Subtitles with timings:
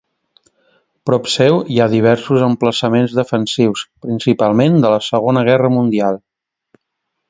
[1.09, 6.23] Prop seu hi ha diversos emplaçaments defensius, principalment de la Segona Guerra Mundial.